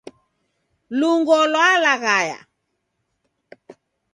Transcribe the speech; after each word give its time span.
Lungo 0.99 1.35
lwalaghaya. 1.51 2.37